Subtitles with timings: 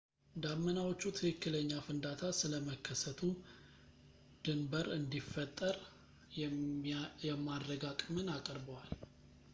[0.43, 3.19] ዳመናዎቹ ትክክለኛ ፍንዳታ ስለመከሰቱ
[4.45, 5.77] ድንብር እንዲፈጠር
[7.29, 8.91] የማድረግ አቅምን አቅርበዋል